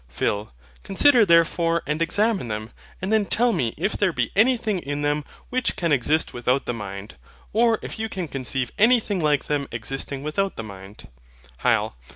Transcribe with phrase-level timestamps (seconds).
[0.09, 0.51] PHIL.
[0.81, 2.71] Consider, therefore, and examine them,
[3.03, 6.73] and then tell me if there be anything in them which can exist without the
[6.73, 7.17] mind:
[7.53, 11.07] or if you can conceive anything like them existing without the mind.
[11.59, 11.93] HYL.